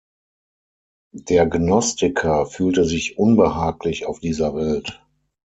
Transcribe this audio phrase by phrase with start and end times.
[1.13, 5.05] Der Gnostiker fühlte sich unbehaglich auf dieser Welt.